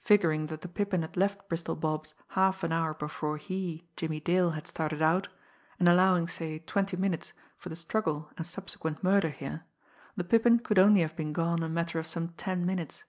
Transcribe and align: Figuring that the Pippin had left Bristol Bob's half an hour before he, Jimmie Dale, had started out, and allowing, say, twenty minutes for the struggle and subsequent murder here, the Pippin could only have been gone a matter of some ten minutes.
Figuring 0.00 0.46
that 0.46 0.62
the 0.62 0.66
Pippin 0.68 1.02
had 1.02 1.16
left 1.16 1.48
Bristol 1.48 1.76
Bob's 1.76 2.12
half 2.30 2.64
an 2.64 2.72
hour 2.72 2.94
before 2.94 3.36
he, 3.36 3.86
Jimmie 3.94 4.18
Dale, 4.18 4.50
had 4.50 4.66
started 4.66 5.00
out, 5.00 5.28
and 5.78 5.88
allowing, 5.88 6.26
say, 6.26 6.58
twenty 6.58 6.96
minutes 6.96 7.32
for 7.56 7.68
the 7.68 7.76
struggle 7.76 8.28
and 8.36 8.44
subsequent 8.44 9.04
murder 9.04 9.30
here, 9.30 9.62
the 10.16 10.24
Pippin 10.24 10.58
could 10.58 10.80
only 10.80 11.02
have 11.02 11.14
been 11.14 11.32
gone 11.32 11.62
a 11.62 11.68
matter 11.68 12.00
of 12.00 12.08
some 12.08 12.30
ten 12.30 12.66
minutes. 12.66 13.04